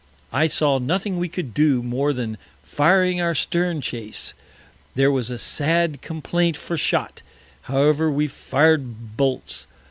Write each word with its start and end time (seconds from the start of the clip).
I 0.33 0.47
saw 0.47 0.79
nothing 0.79 1.19
we 1.19 1.29
could 1.29 1.53
do 1.53 1.83
more 1.83 2.11
than 2.11 2.39
firing 2.63 3.21
our 3.21 3.35
Stern 3.35 3.81
Chase. 3.81 4.33
There 4.95 5.11
was 5.11 5.29
a 5.29 5.37
sad 5.37 6.01
Complaint 6.01 6.57
for 6.57 6.75
Shot; 6.75 7.21
however 7.69 8.09
we 8.11 8.25
fir'd 8.27 9.15
Bolts. 9.15 9.67